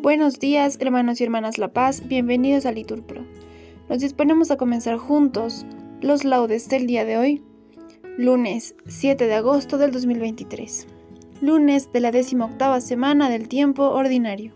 [0.00, 3.26] Buenos días, hermanos y hermanas La Paz, bienvenidos a Liturpro.
[3.88, 5.66] Nos disponemos a comenzar juntos
[6.00, 7.42] los laudes del día de hoy,
[8.16, 10.86] lunes 7 de agosto del 2023,
[11.40, 12.12] lunes de la
[12.44, 14.52] octava semana del tiempo ordinario.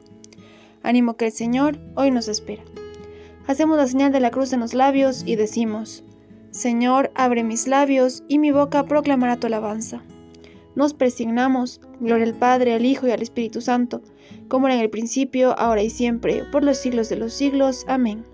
[0.84, 2.62] Ánimo que el Señor hoy nos espera.
[3.48, 6.05] Hacemos la señal de la cruz en los labios y decimos,
[6.52, 10.05] Señor, abre mis labios y mi boca proclamará tu alabanza.
[10.77, 14.02] Nos presignamos, gloria al Padre, al Hijo y al Espíritu Santo,
[14.48, 17.84] como era en el principio, ahora y siempre, por los siglos de los siglos.
[17.88, 18.25] Amén.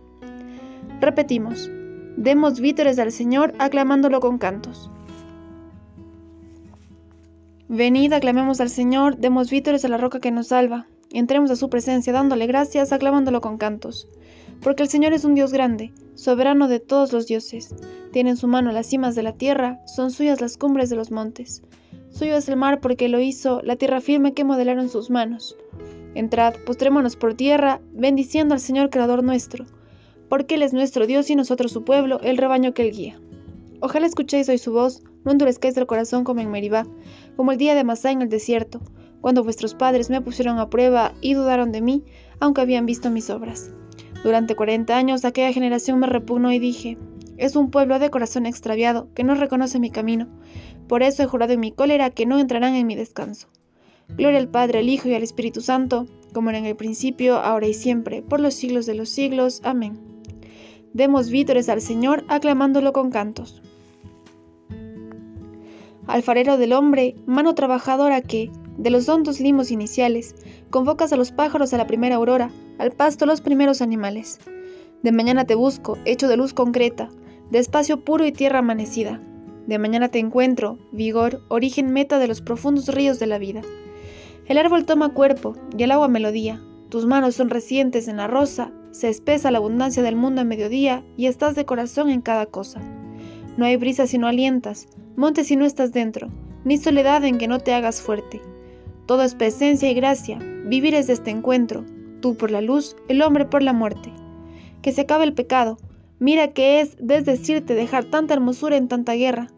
[1.01, 1.71] Repetimos,
[2.17, 4.91] demos vítores al Señor aclamándolo con cantos.
[7.69, 10.87] Venid, aclamemos al Señor, demos vítores a la roca que nos salva.
[11.11, 14.09] Entremos a su presencia dándole gracias, aclamándolo con cantos.
[14.63, 17.75] Porque el Señor es un Dios grande, soberano de todos los dioses.
[18.11, 21.11] Tiene en su mano las cimas de la tierra, son suyas las cumbres de los
[21.11, 21.63] montes.
[22.19, 25.57] Suyo es el mar porque lo hizo, la tierra firme que modelaron sus manos.
[26.17, 29.67] Entrad, postrémonos por tierra, bendiciendo al Señor Creador nuestro,
[30.29, 33.21] porque Él es nuestro Dios y nosotros su pueblo, el rebaño que Él guía.
[33.79, 36.89] Ojalá escuchéis hoy su voz, no endurezcáis el corazón como en Meribá,
[37.37, 38.81] como el día de Masá en el desierto,
[39.21, 42.03] cuando vuestros padres me pusieron a prueba y dudaron de mí,
[42.41, 43.71] aunque habían visto mis obras.
[44.25, 46.99] Durante cuarenta años aquella generación me repugnó y dije,
[47.37, 50.27] es un pueblo de corazón extraviado, que no reconoce mi camino.
[50.89, 53.49] Por eso he jurado en mi cólera que no entrarán en mi descanso.
[54.09, 57.67] Gloria al Padre, al Hijo y al Espíritu Santo, como era en el principio, ahora
[57.67, 59.61] y siempre, por los siglos de los siglos.
[59.65, 59.99] Amén.
[60.95, 63.63] Demos vítores al Señor, aclamándolo con cantos.
[66.07, 70.35] Alfarero del hombre, mano trabajadora que, de los hondos limos iniciales,
[70.71, 74.39] convocas a los pájaros a la primera aurora, al pasto los primeros animales.
[75.03, 77.11] De mañana te busco, hecho de luz concreta,
[77.51, 79.21] de espacio puro y tierra amanecida.
[79.69, 83.61] De mañana te encuentro, vigor, origen meta de los profundos ríos de la vida.
[84.47, 86.59] El árbol toma cuerpo y el agua melodía.
[86.89, 91.05] Tus manos son recientes en la rosa, se espesa la abundancia del mundo a mediodía
[91.19, 92.81] y estás de corazón en cada cosa.
[93.59, 96.31] No hay brisa si no alientas, monte si no estás dentro,
[96.65, 98.41] ni soledad en que no te hagas fuerte.
[99.05, 101.85] Todo es presencia y gracia, vivir es este encuentro,
[102.23, 104.15] tú por la luz, el hombre por la muerte.
[104.81, 105.77] Que se acabe el pecado,
[106.21, 109.49] Mira que es desdecirte dejar tanta hermosura en tanta guerra.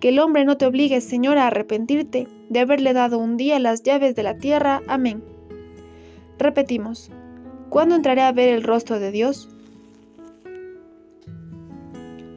[0.00, 3.82] Que el hombre no te obligue, Señor, a arrepentirte de haberle dado un día las
[3.82, 4.82] llaves de la tierra.
[4.86, 5.22] Amén.
[6.38, 7.10] Repetimos.
[7.68, 9.48] ¿Cuándo entraré a ver el rostro de Dios?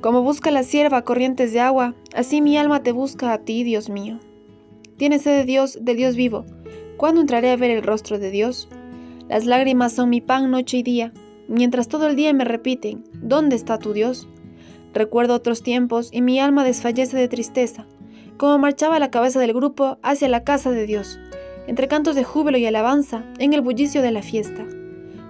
[0.01, 3.89] Como busca la sierva corrientes de agua, así mi alma te busca a ti, Dios
[3.89, 4.19] mío.
[4.97, 6.45] Tienes sed de Dios, de Dios vivo.
[6.97, 8.67] ¿Cuándo entraré a ver el rostro de Dios?
[9.29, 11.13] Las lágrimas son mi pan noche y día
[11.47, 14.27] mientras todo el día me repiten, ¿dónde está tu Dios?
[14.93, 17.87] Recuerdo otros tiempos y mi alma desfallece de tristeza,
[18.37, 21.19] como marchaba la cabeza del grupo hacia la casa de Dios,
[21.67, 24.65] entre cantos de júbilo y alabanza, en el bullicio de la fiesta.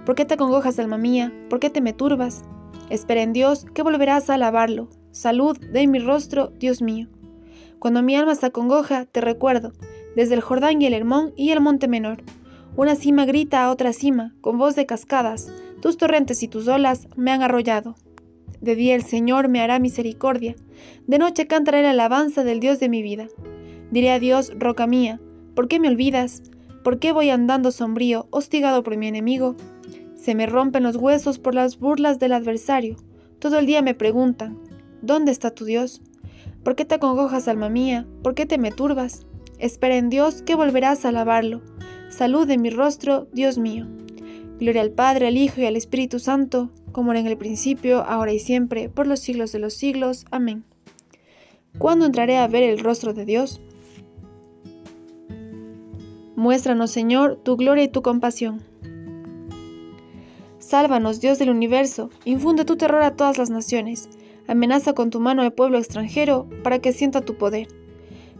[0.04, 1.32] ¿Por qué te congojas, alma mía?
[1.48, 2.44] ¿Por qué te me turbas?
[2.90, 4.90] Espera en Dios que volverás a alabarlo.
[5.12, 7.08] Salud de mi rostro, Dios mío.
[7.78, 9.72] Cuando mi alma se acongoja, te recuerdo,
[10.14, 12.22] desde el Jordán y el Hermón y el Monte Menor.
[12.76, 15.50] Una cima grita a otra cima, con voz de cascadas,
[15.80, 17.94] tus torrentes y tus olas me han arrollado.
[18.64, 20.56] De día el Señor me hará misericordia,
[21.06, 23.28] de noche cantaré la alabanza del Dios de mi vida.
[23.90, 25.20] Diré a Dios, roca mía,
[25.54, 26.42] ¿por qué me olvidas?
[26.82, 29.54] ¿Por qué voy andando sombrío, hostigado por mi enemigo?
[30.14, 32.96] Se me rompen los huesos por las burlas del adversario.
[33.38, 34.58] Todo el día me preguntan,
[35.02, 36.00] ¿dónde está tu Dios?
[36.62, 38.06] ¿Por qué te acongojas, alma mía?
[38.22, 39.26] ¿Por qué te me turbas?
[39.58, 41.60] Espera en Dios que volverás a alabarlo.
[42.08, 43.86] Salud en mi rostro, Dios mío.
[44.58, 48.32] Gloria al Padre, al Hijo y al Espíritu Santo, como era en el principio, ahora
[48.32, 50.24] y siempre, por los siglos de los siglos.
[50.30, 50.64] Amén.
[51.78, 53.60] ¿Cuándo entraré a ver el rostro de Dios?
[56.36, 58.62] Muéstranos, Señor, tu gloria y tu compasión.
[60.58, 64.08] Sálvanos, Dios del universo, infunde tu terror a todas las naciones,
[64.46, 67.68] amenaza con tu mano al pueblo extranjero para que sienta tu poder.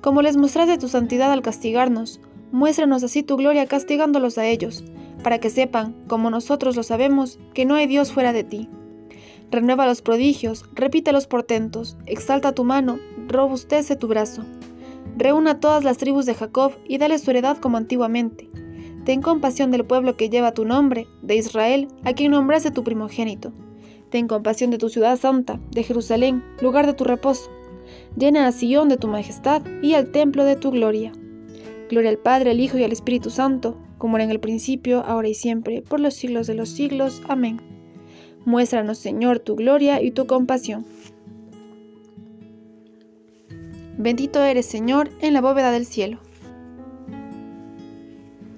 [0.01, 2.21] Como les mostraste tu santidad al castigarnos,
[2.53, 4.85] muéstranos así tu gloria castigándolos a ellos,
[5.25, 8.69] para que sepan, como nosotros lo sabemos, que no hay Dios fuera de ti.
[9.51, 14.45] Renueva los prodigios, repite los portentos, exalta tu mano, robustece tu brazo.
[15.17, 18.49] Reúna todas las tribus de Jacob y dale su heredad como antiguamente.
[19.05, 23.53] Ten compasión del pueblo que lleva tu nombre, de Israel, a quien nombraste tu primogénito.
[24.11, 27.51] Ten compasión de tu ciudad santa, de Jerusalén, lugar de tu reposo.
[28.17, 31.13] Llena a Sion de tu majestad y al templo de tu gloria.
[31.91, 35.29] Gloria al Padre, al Hijo y al Espíritu Santo, como era en el principio, ahora
[35.29, 37.23] y siempre, por los siglos de los siglos.
[37.29, 37.61] Amén.
[38.45, 40.85] Muéstranos, Señor, tu gloria y tu compasión.
[43.97, 46.19] Bendito eres, Señor, en la bóveda del cielo.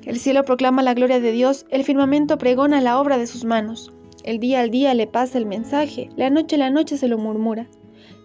[0.05, 3.93] El cielo proclama la gloria de Dios, el firmamento pregona la obra de sus manos.
[4.23, 7.19] El día al día le pasa el mensaje, la noche a la noche se lo
[7.19, 7.69] murmura.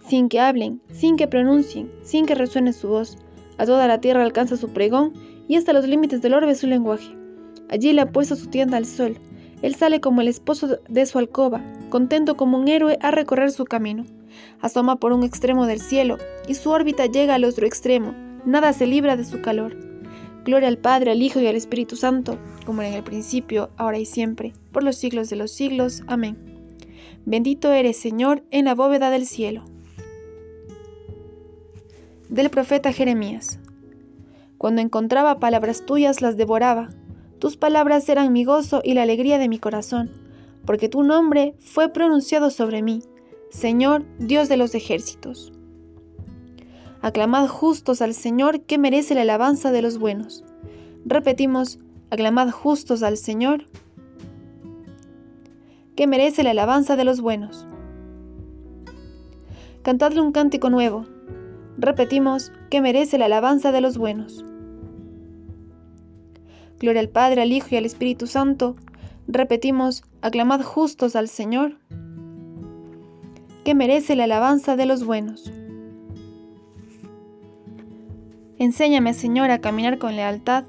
[0.07, 3.17] Sin que hablen, sin que pronuncien, sin que resuene su voz,
[3.57, 5.13] a toda la tierra alcanza su pregón
[5.51, 7.13] y hasta los límites del orbe su lenguaje.
[7.68, 9.18] Allí le ha puesto su tienda al sol.
[9.62, 13.65] Él sale como el esposo de su alcoba, contento como un héroe a recorrer su
[13.65, 14.06] camino.
[14.62, 18.15] Asoma por un extremo del cielo y su órbita llega al otro extremo.
[18.45, 19.75] Nada se libra de su calor.
[20.45, 24.06] Gloria al Padre, al Hijo y al Espíritu Santo, como en el principio, ahora y
[24.06, 26.01] siempre, por los siglos de los siglos.
[26.07, 26.38] Amén.
[27.25, 29.65] Bendito eres, Señor, en la bóveda del cielo.
[32.30, 33.59] Del profeta Jeremías.
[34.61, 36.89] Cuando encontraba palabras tuyas las devoraba.
[37.39, 40.11] Tus palabras eran mi gozo y la alegría de mi corazón,
[40.67, 43.01] porque tu nombre fue pronunciado sobre mí,
[43.49, 45.51] Señor, Dios de los ejércitos.
[47.01, 50.43] Aclamad justos al Señor que merece la alabanza de los buenos.
[51.05, 51.79] Repetimos,
[52.11, 53.65] aclamad justos al Señor
[55.95, 57.65] que merece la alabanza de los buenos.
[59.81, 61.07] Cantadle un cántico nuevo.
[61.79, 64.45] Repetimos, que merece la alabanza de los buenos.
[66.81, 68.75] Gloria al Padre, al Hijo y al Espíritu Santo.
[69.28, 71.78] Repetimos, aclamad justos al Señor,
[73.63, 75.54] que merece la alabanza de los buenos.
[78.57, 80.63] Enséñame, Señor, a caminar con lealtad.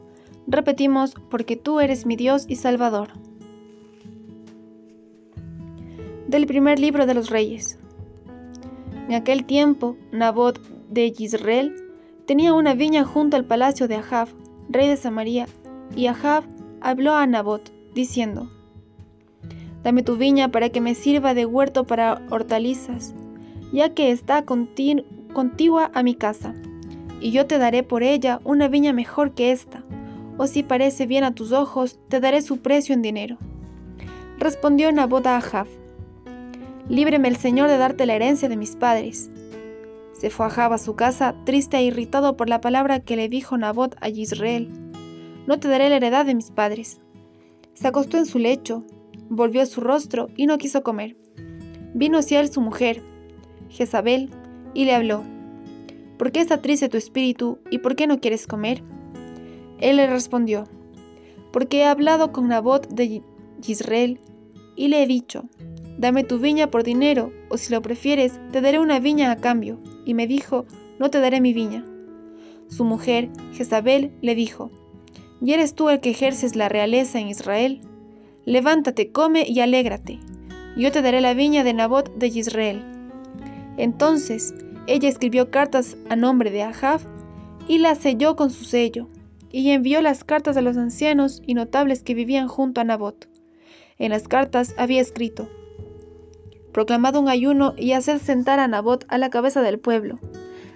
[0.46, 3.08] Repetimos, porque tú eres mi Dios y Salvador.
[6.28, 7.78] Del primer libro de los reyes.
[9.08, 10.60] En aquel tiempo, Nabot
[10.90, 11.74] de Israel
[12.26, 14.28] tenía una viña junto al palacio de Ahab,
[14.68, 15.46] rey de Samaria,
[15.94, 16.44] y Ahab
[16.80, 18.50] habló a Nabot, diciendo,
[19.82, 23.14] Dame tu viña para que me sirva de huerto para hortalizas,
[23.72, 26.54] ya que está contigua a mi casa
[27.22, 29.84] y yo te daré por ella una viña mejor que esta,
[30.36, 33.38] o si parece bien a tus ojos, te daré su precio en dinero.
[34.38, 35.68] Respondió Nabot a Ahab,
[36.88, 39.30] Líbreme el Señor de darte la herencia de mis padres.
[40.12, 43.56] Se fue Ahab a su casa, triste e irritado por la palabra que le dijo
[43.56, 44.68] Nabot a Israel.
[45.46, 47.00] No te daré la heredad de mis padres.
[47.74, 48.84] Se acostó en su lecho,
[49.28, 51.16] volvió su rostro y no quiso comer.
[51.94, 53.02] Vino hacia él su mujer,
[53.68, 54.30] Jezabel,
[54.74, 55.24] y le habló.
[56.18, 58.82] ¿Por qué está triste tu espíritu y por qué no quieres comer?
[59.78, 60.68] Él le respondió,
[61.52, 63.22] porque he hablado con Nabot de
[63.66, 64.20] Israel
[64.76, 65.44] y le he dicho,
[65.98, 69.78] dame tu viña por dinero, o si lo prefieres, te daré una viña a cambio.
[70.04, 70.66] Y me dijo,
[70.98, 71.84] no te daré mi viña.
[72.68, 74.70] Su mujer, Jezabel, le dijo,
[75.42, 77.80] ¿y eres tú el que ejerces la realeza en Israel?
[78.44, 80.20] Levántate, come y alégrate.
[80.76, 82.84] Yo te daré la viña de Nabot de Israel.
[83.76, 84.54] Entonces
[84.86, 87.00] ella escribió cartas a nombre de Ahab
[87.68, 89.08] y las selló con su sello,
[89.50, 93.28] y envió las cartas a los ancianos y notables que vivían junto a Nabot.
[93.98, 95.48] En las cartas había escrito,
[96.72, 100.18] proclamado un ayuno y haced sentar a Nabot a la cabeza del pueblo.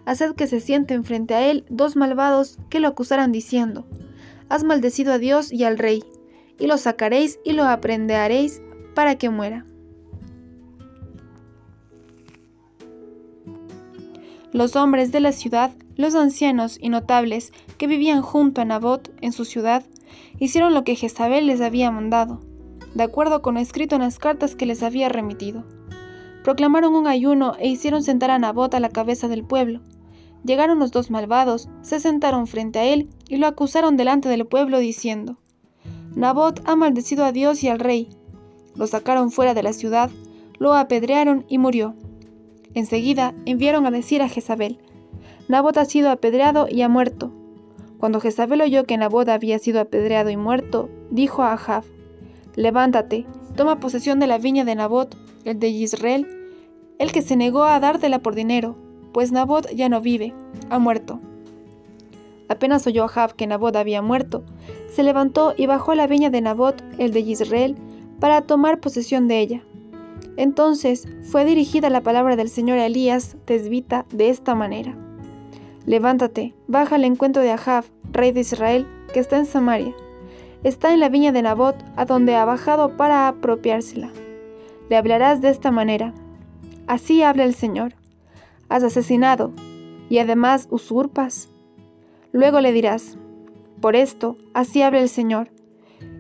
[0.05, 3.87] Haced que se sienten frente a él dos malvados que lo acusaran diciendo,
[4.49, 6.05] Has maldecido a Dios y al rey,
[6.59, 8.63] y lo sacaréis y lo aprenderéis
[8.95, 9.67] para que muera.
[14.53, 19.33] Los hombres de la ciudad, los ancianos y notables que vivían junto a Nabot en
[19.33, 19.85] su ciudad,
[20.39, 22.41] hicieron lo que Jezabel les había mandado,
[22.95, 25.65] de acuerdo con lo escrito en las cartas que les había remitido.
[26.43, 29.81] Proclamaron un ayuno e hicieron sentar a Nabot a la cabeza del pueblo.
[30.47, 34.79] Llegaron los dos malvados, se sentaron frente a él y lo acusaron delante del pueblo
[34.79, 35.39] diciendo,
[36.15, 38.11] Nabot ha maldecido a Dios y al rey.
[38.77, 40.09] Lo sacaron fuera de la ciudad,
[40.61, 41.97] lo apedrearon y murió.
[42.75, 44.79] Enseguida enviaron a decir a Jezabel,
[45.49, 47.33] Nabot ha sido apedreado y ha muerto.
[47.99, 51.83] Cuando Jezabel oyó que Nabot había sido apedreado y muerto, dijo a Ahab,
[52.55, 53.27] Levántate,
[53.57, 56.29] toma posesión de la viña de Nabot, el de Israel,
[57.01, 58.86] el que se negó a dártela por dinero,
[59.17, 60.35] pues Nabot ya no vive,
[60.69, 61.21] ha muerto.
[62.51, 64.45] Apenas oyó Ahab que Nabot había muerto,
[64.93, 67.77] se levantó y bajó a la viña de Nabot, el de Israel,
[68.21, 69.63] para tomar posesión de ella.
[70.37, 74.95] Entonces fue dirigida la palabra del Señor a Elías, tesbita, de esta manera.
[75.87, 79.95] Levántate, baja al encuentro de Ahab, rey de Israel, que está en Samaria.
[80.63, 84.11] Está en la viña de Nabot, a donde ha bajado para apropiársela.
[84.91, 86.13] Le hablarás de esta manera.
[86.87, 87.95] Así habla el Señor.
[88.69, 89.53] Has asesinado,
[90.09, 91.49] y además usurpas.
[92.33, 93.17] Luego le dirás,
[93.81, 95.51] por esto, así habla el Señor.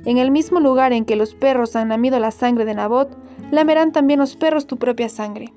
[0.04, 3.16] En el mismo lugar en que los perros han lamido la sangre de Nabot,
[3.50, 5.52] lamerán también los perros tu propia sangre.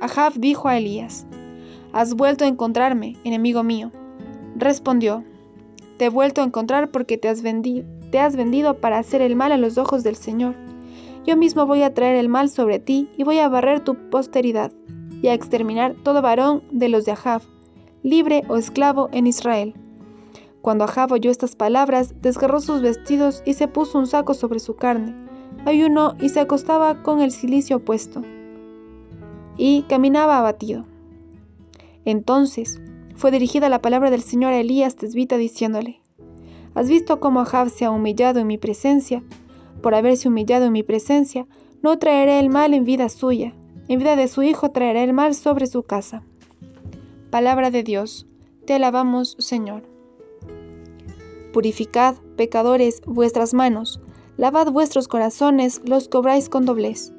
[0.00, 1.26] Ahab dijo a Elías,
[1.92, 3.90] Has vuelto a encontrarme, enemigo mío.
[4.56, 5.24] Respondió,
[5.96, 9.52] te he vuelto a encontrar porque te has, te has vendido para hacer el mal
[9.52, 10.54] a los ojos del Señor.
[11.26, 14.72] Yo mismo voy a traer el mal sobre ti y voy a barrer tu posteridad
[15.22, 17.42] y a exterminar todo varón de los de Ahab,
[18.02, 19.74] libre o esclavo en Israel.
[20.62, 24.76] Cuando Ahab oyó estas palabras, desgarró sus vestidos y se puso un saco sobre su
[24.76, 25.14] carne.
[25.64, 28.22] Ayunó y se acostaba con el cilicio puesto.
[29.56, 30.84] Y caminaba abatido.
[32.04, 32.80] Entonces
[33.14, 36.00] fue dirigida la palabra del Señor a Elías Tesbita diciéndole,
[36.74, 39.22] ¿Has visto cómo Ahab se ha humillado en mi presencia?
[39.82, 41.46] Por haberse humillado en mi presencia,
[41.82, 43.54] no traeré el mal en vida suya,
[43.90, 46.22] en vida de su hijo traeré el mal sobre su casa.
[47.30, 48.24] Palabra de Dios,
[48.64, 49.82] te alabamos, Señor.
[51.52, 54.00] Purificad, pecadores, vuestras manos,
[54.36, 57.12] lavad vuestros corazones, los cobráis con doblez.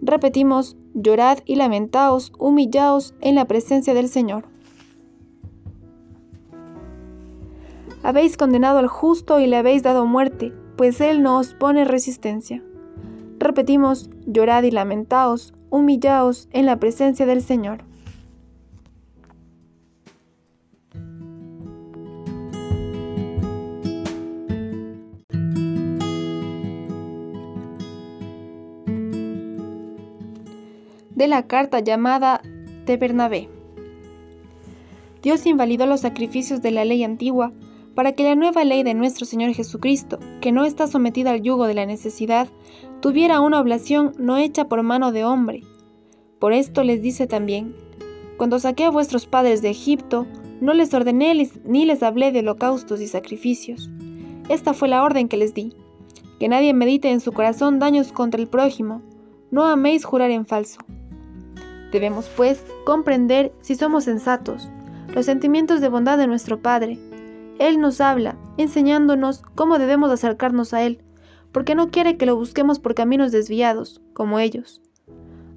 [0.00, 4.44] Repetimos, llorad y lamentaos, humillaos en la presencia del Señor.
[8.04, 12.62] Habéis condenado al justo y le habéis dado muerte, pues él no os pone resistencia.
[13.40, 17.78] Repetimos, llorad y lamentaos, humillaos en la presencia del Señor.
[31.14, 32.42] De la carta llamada
[32.84, 33.48] de Bernabé.
[35.22, 37.52] Dios invalidó los sacrificios de la ley antigua
[37.96, 41.66] para que la nueva ley de nuestro Señor Jesucristo, que no está sometida al yugo
[41.66, 42.46] de la necesidad,
[43.00, 45.62] tuviera una oblación no hecha por mano de hombre.
[46.38, 47.74] Por esto les dice también,
[48.36, 50.26] cuando saqué a vuestros padres de Egipto,
[50.60, 53.90] no les ordené ni les hablé de holocaustos y sacrificios.
[54.48, 55.74] Esta fue la orden que les di,
[56.38, 59.02] que nadie medite en su corazón daños contra el prójimo,
[59.50, 60.80] no améis jurar en falso.
[61.92, 64.68] Debemos, pues, comprender, si somos sensatos,
[65.14, 66.98] los sentimientos de bondad de nuestro Padre,
[67.58, 71.00] él nos habla, enseñándonos cómo debemos acercarnos a Él,
[71.52, 74.80] porque no quiere que lo busquemos por caminos desviados, como ellos.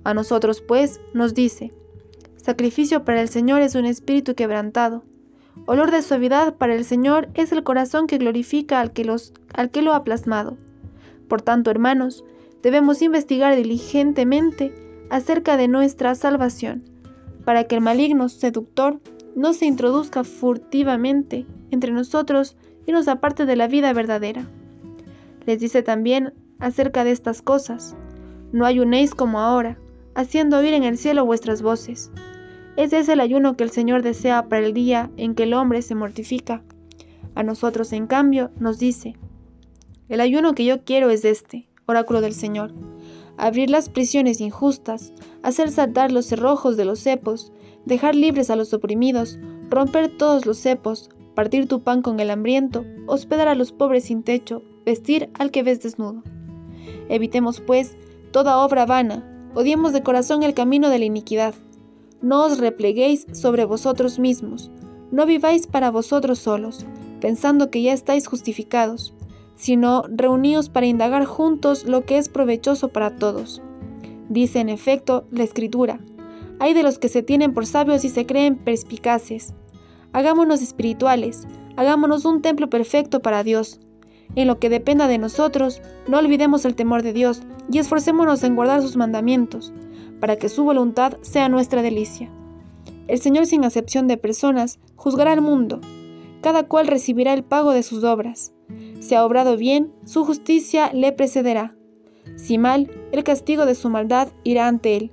[0.04, 1.74] A nosotros, pues, nos dice,
[2.42, 5.04] Sacrificio para el Señor es un espíritu quebrantado.
[5.66, 9.08] Olor de suavidad para el Señor es el corazón que glorifica al que,
[9.54, 10.58] al que lo ha plasmado.
[11.28, 12.24] Por tanto, hermanos,
[12.64, 14.74] debemos investigar diligentemente
[15.10, 16.84] acerca de nuestra salvación,
[17.46, 19.00] para que el maligno seductor
[19.36, 24.48] no se introduzca furtivamente entre nosotros y nos aparte de la vida verdadera.
[25.46, 27.96] Les dice también acerca de estas cosas,
[28.52, 29.78] no ayunéis como ahora,
[30.16, 32.12] haciendo oír en el cielo vuestras voces.
[32.76, 35.82] Ese es el ayuno que el Señor desea para el día en que el hombre
[35.82, 36.64] se mortifica.
[37.36, 39.16] A nosotros, en cambio, nos dice,
[40.08, 42.74] el ayuno que yo quiero es este, oráculo del Señor,
[43.38, 47.52] abrir las prisiones injustas, hacer saltar los cerrojos de los cepos,
[47.86, 52.84] dejar libres a los oprimidos, romper todos los cepos, partir tu pan con el hambriento,
[53.08, 56.24] hospedar a los pobres sin techo, vestir al que ves desnudo.
[57.10, 57.96] Evitemos, pues,
[58.32, 61.54] toda obra vana, odiemos de corazón el camino de la iniquidad.
[62.22, 64.72] No os repleguéis sobre vosotros mismos,
[65.12, 66.86] no viváis para vosotros solos,
[67.22, 69.14] pensando que ya estáis justificados,
[69.56, 73.62] sino reuníos para indagar juntos lo que es provechoso para todos.
[74.28, 76.00] Dice en efecto la Escritura,
[76.60, 79.54] hay de los que se tienen por sabios y se creen perspicaces,
[80.12, 83.80] Hagámonos espirituales, hagámonos un templo perfecto para Dios.
[84.36, 88.56] En lo que dependa de nosotros, no olvidemos el temor de Dios y esforcémonos en
[88.56, 89.74] guardar sus mandamientos,
[90.20, 92.30] para que su voluntad sea nuestra delicia.
[93.08, 95.82] El Señor sin acepción de personas juzgará al mundo,
[96.42, 98.54] cada cual recibirá el pago de sus obras.
[99.00, 101.76] Si ha obrado bien, su justicia le precederá.
[102.36, 105.12] Si mal, el castigo de su maldad irá ante él.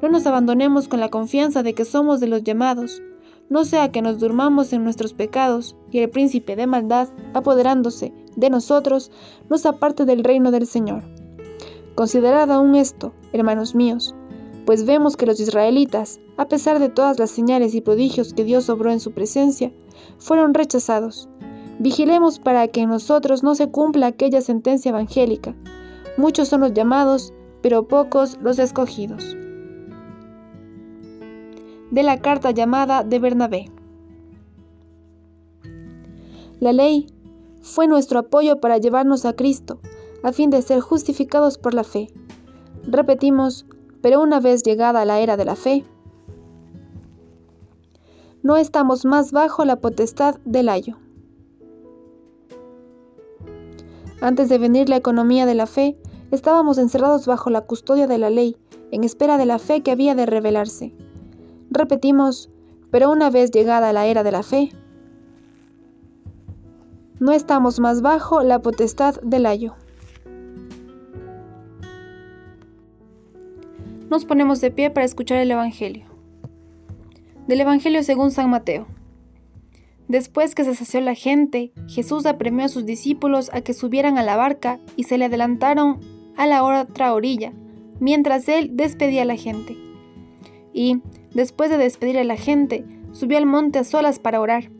[0.00, 3.02] No nos abandonemos con la confianza de que somos de los llamados,
[3.48, 8.50] no sea que nos durmamos en nuestros pecados y el príncipe de maldad, apoderándose de
[8.50, 9.10] nosotros,
[9.50, 11.02] nos aparte del reino del Señor.
[11.94, 14.14] Considerad aún esto, hermanos míos,
[14.66, 18.68] pues vemos que los israelitas, a pesar de todas las señales y prodigios que Dios
[18.68, 19.72] obró en su presencia,
[20.18, 21.28] fueron rechazados.
[21.78, 25.54] Vigilemos para que en nosotros no se cumpla aquella sentencia evangélica.
[26.16, 29.36] Muchos son los llamados, pero pocos los escogidos
[31.90, 33.70] de la carta llamada de Bernabé.
[36.60, 37.06] La ley
[37.66, 39.80] fue nuestro apoyo para llevarnos a Cristo,
[40.22, 42.08] a fin de ser justificados por la fe.
[42.84, 43.66] Repetimos,
[44.00, 45.84] pero una vez llegada la era de la fe,
[48.42, 50.96] no estamos más bajo la potestad del ayo.
[54.20, 55.98] Antes de venir la economía de la fe,
[56.30, 58.56] estábamos encerrados bajo la custodia de la ley,
[58.92, 60.94] en espera de la fe que había de revelarse.
[61.70, 62.48] Repetimos,
[62.92, 64.70] pero una vez llegada la era de la fe,
[67.18, 69.74] no estamos más bajo la potestad del ayo.
[74.10, 76.06] Nos ponemos de pie para escuchar el Evangelio.
[77.48, 78.86] Del Evangelio según San Mateo.
[80.08, 84.22] Después que se sació la gente, Jesús apremió a sus discípulos a que subieran a
[84.22, 85.98] la barca y se le adelantaron
[86.36, 87.52] a la otra orilla,
[87.98, 89.76] mientras él despedía a la gente.
[90.72, 91.00] Y,
[91.34, 94.70] después de despedir a la gente, subió al monte a solas para orar.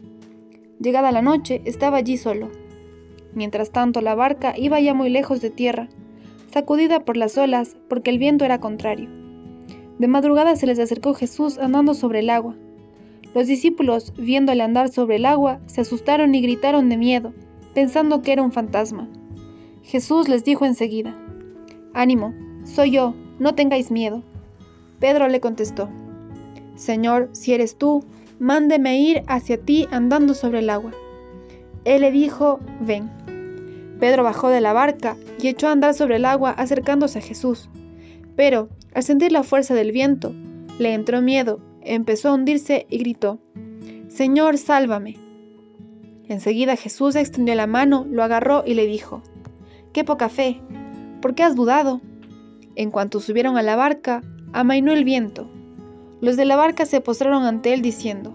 [0.79, 2.51] Llegada la noche, estaba allí solo.
[3.35, 5.89] Mientras tanto, la barca iba ya muy lejos de tierra,
[6.53, 9.09] sacudida por las olas, porque el viento era contrario.
[9.99, 12.57] De madrugada se les acercó Jesús andando sobre el agua.
[13.35, 17.33] Los discípulos, viéndole andar sobre el agua, se asustaron y gritaron de miedo,
[17.75, 19.09] pensando que era un fantasma.
[19.83, 21.17] Jesús les dijo enseguida,
[21.95, 24.23] Ánimo, soy yo, no tengáis miedo.
[24.99, 25.89] Pedro le contestó,
[26.75, 28.05] Señor, si eres tú,
[28.39, 30.93] mándeme ir hacia ti andando sobre el agua.
[31.85, 33.11] Él le dijo, ven.
[34.01, 37.71] Pedro bajó de la barca y echó a andar sobre el agua acercándose a Jesús.
[38.37, 40.35] Pero, al sentir la fuerza del viento,
[40.79, 43.39] le entró miedo empezó a hundirse y gritó,
[44.09, 45.17] Señor, sálvame.
[46.29, 49.23] Enseguida Jesús extendió la mano, lo agarró y le dijo,
[49.93, 50.61] Qué poca fe,
[51.23, 52.01] ¿por qué has dudado?
[52.75, 55.49] En cuanto subieron a la barca, amainó el viento.
[56.21, 58.35] Los de la barca se postraron ante él diciendo,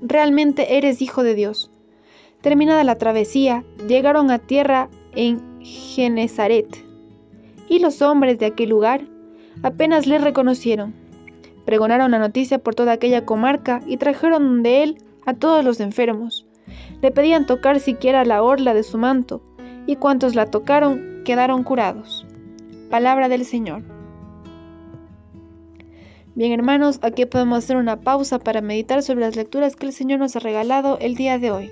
[0.00, 1.70] Realmente eres hijo de Dios.
[2.40, 6.84] Terminada la travesía, llegaron a tierra en Genezaret.
[7.68, 9.02] Y los hombres de aquel lugar
[9.62, 11.06] apenas le reconocieron
[11.66, 16.46] Pregonaron la noticia por toda aquella comarca y trajeron de él a todos los enfermos.
[17.02, 19.42] Le pedían tocar siquiera la orla de su manto,
[19.84, 22.24] y cuantos la tocaron quedaron curados.
[22.88, 23.82] Palabra del Señor.
[26.36, 30.18] Bien hermanos, aquí podemos hacer una pausa para meditar sobre las lecturas que el Señor
[30.18, 31.70] nos ha regalado el día de hoy.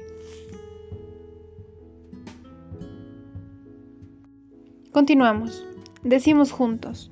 [4.90, 5.66] Continuamos.
[6.02, 7.10] Decimos juntos.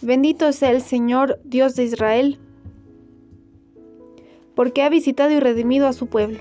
[0.00, 2.40] Bendito sea el Señor, Dios de Israel,
[4.56, 6.40] porque ha visitado y redimido a su pueblo.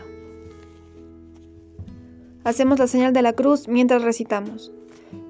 [2.43, 4.71] Hacemos la señal de la cruz mientras recitamos.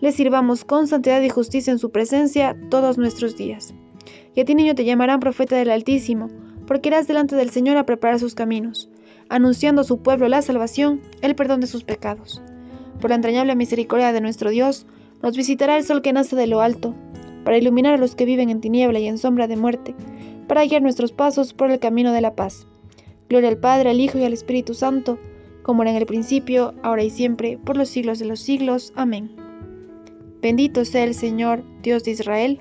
[0.00, 3.74] le sirvamos con santidad y justicia en su presencia todos nuestros días.
[4.34, 6.28] Y a ti niño te llamarán profeta del Altísimo,
[6.66, 8.88] porque irás delante del Señor a preparar sus caminos,
[9.28, 12.42] anunciando a su pueblo la salvación, el perdón de sus pecados.
[13.00, 14.86] Por la entrañable misericordia de nuestro Dios,
[15.22, 16.94] nos visitará el sol que nace de lo alto,
[17.44, 19.94] para iluminar a los que viven en tiniebla y en sombra de muerte,
[20.46, 22.66] para guiar nuestros pasos por el camino de la paz.
[23.28, 25.18] Gloria al Padre, al Hijo y al Espíritu Santo,
[25.62, 28.92] como era en el principio, ahora y siempre, por los siglos de los siglos.
[28.96, 29.39] Amén.
[30.42, 32.60] Bendito sea el Señor, Dios de Israel,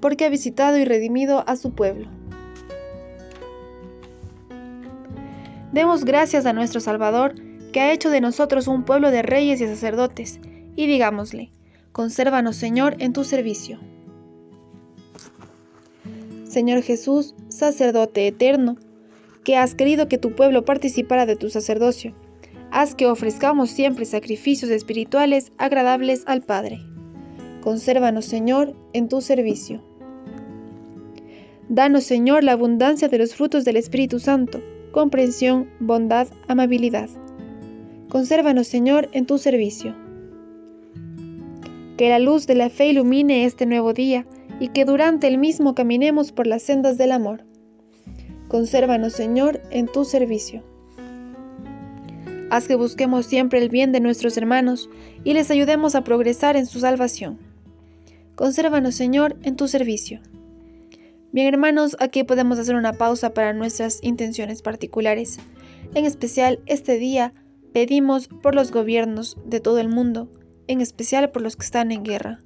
[0.00, 2.08] porque ha visitado y redimido a su pueblo.
[5.72, 7.34] Demos gracias a nuestro Salvador,
[7.72, 10.40] que ha hecho de nosotros un pueblo de reyes y sacerdotes,
[10.74, 11.50] y digámosle,
[11.92, 13.78] consérvanos Señor en tu servicio.
[16.44, 18.76] Señor Jesús, sacerdote eterno,
[19.44, 22.14] que has querido que tu pueblo participara de tu sacerdocio,
[22.70, 26.80] haz que ofrezcamos siempre sacrificios espirituales agradables al Padre.
[27.60, 29.82] Consérvanos Señor en tu servicio.
[31.68, 34.60] Danos Señor la abundancia de los frutos del Espíritu Santo,
[34.92, 37.08] comprensión, bondad, amabilidad.
[38.08, 39.94] Consérvanos Señor en tu servicio.
[41.96, 44.26] Que la luz de la fe ilumine este nuevo día
[44.60, 47.44] y que durante el mismo caminemos por las sendas del amor.
[48.48, 50.62] Consérvanos, Señor, en tu servicio.
[52.48, 54.88] Haz que busquemos siempre el bien de nuestros hermanos
[55.24, 57.38] y les ayudemos a progresar en su salvación.
[58.36, 60.20] Consérvanos, Señor, en tu servicio.
[61.32, 65.38] Bien, hermanos, aquí podemos hacer una pausa para nuestras intenciones particulares.
[65.94, 67.34] En especial, este día
[67.72, 70.30] pedimos por los gobiernos de todo el mundo
[70.68, 72.40] en especial por los que están en guerra,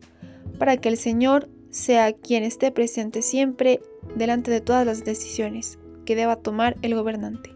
[0.58, 3.80] para que el Señor sea quien esté presente siempre
[4.16, 7.50] delante de todas las decisiones que deba tomar el gobernante.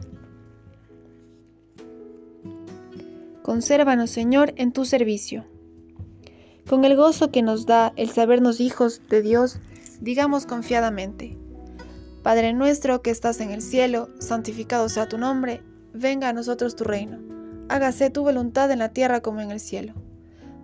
[3.45, 5.45] Consérvanos, Señor, en tu servicio.
[6.69, 9.61] Con el gozo que nos da el sabernos hijos de Dios,
[10.01, 11.39] digamos confiadamente,
[12.25, 16.83] Padre nuestro que estás en el cielo, santificado sea tu nombre, venga a nosotros tu
[16.83, 17.35] reino
[17.69, 19.95] hágase tu voluntad en la tierra como en el cielo.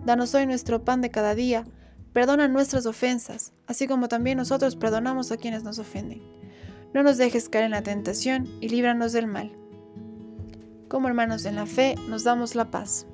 [0.05, 1.65] Danos hoy nuestro pan de cada día,
[2.13, 6.21] perdona nuestras ofensas, así como también nosotros perdonamos a quienes nos ofenden.
[6.93, 9.51] No nos dejes caer en la tentación y líbranos del mal.
[10.91, 13.07] Como hermanos en la fe, nos damos la paz.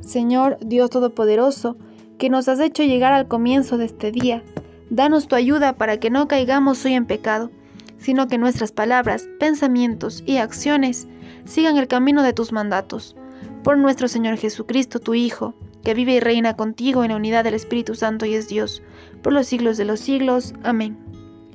[0.00, 1.76] Señor Dios Todopoderoso,
[2.16, 4.42] que nos has hecho llegar al comienzo de este día,
[4.88, 7.50] danos tu ayuda para que no caigamos hoy en pecado,
[7.98, 11.08] sino que nuestras palabras, pensamientos y acciones
[11.44, 13.14] sigan el camino de tus mandatos.
[13.62, 15.52] Por nuestro Señor Jesucristo, tu Hijo,
[15.82, 18.82] que vive y reina contigo en la unidad del Espíritu Santo y es Dios,
[19.22, 20.54] por los siglos de los siglos.
[20.62, 21.03] Amén.